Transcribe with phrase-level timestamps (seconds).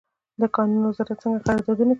[0.41, 1.89] د کانونو وزارت څنګه قراردادونه کوي؟